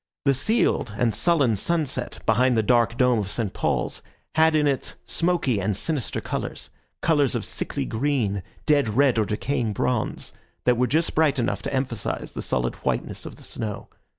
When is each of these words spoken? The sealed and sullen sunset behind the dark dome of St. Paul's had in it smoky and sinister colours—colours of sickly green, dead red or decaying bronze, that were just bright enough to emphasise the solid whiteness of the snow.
The 0.25 0.33
sealed 0.33 0.95
and 0.97 1.13
sullen 1.13 1.55
sunset 1.55 2.17
behind 2.25 2.57
the 2.57 2.63
dark 2.63 2.97
dome 2.97 3.19
of 3.19 3.29
St. 3.29 3.53
Paul's 3.53 4.01
had 4.33 4.55
in 4.55 4.65
it 4.65 4.95
smoky 5.05 5.59
and 5.61 5.75
sinister 5.77 6.19
colours—colours 6.19 7.35
of 7.35 7.45
sickly 7.45 7.85
green, 7.85 8.41
dead 8.65 8.89
red 8.97 9.19
or 9.19 9.25
decaying 9.25 9.73
bronze, 9.73 10.33
that 10.63 10.77
were 10.77 10.87
just 10.87 11.13
bright 11.13 11.37
enough 11.37 11.61
to 11.61 11.71
emphasise 11.73 12.31
the 12.31 12.41
solid 12.41 12.73
whiteness 12.77 13.27
of 13.27 13.35
the 13.35 13.43
snow. 13.43 13.89